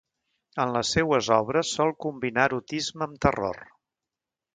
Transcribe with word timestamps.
En 0.61 0.71
les 0.75 0.93
seues 0.95 1.29
obres 1.35 1.73
sol 1.79 1.93
combinar 2.05 2.47
erotisme 2.53 3.07
amb 3.07 3.21
terror. 3.27 3.61